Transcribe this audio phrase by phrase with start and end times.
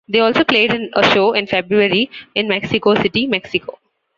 [0.07, 3.77] They also played a show in February in Mexico City, Mexico.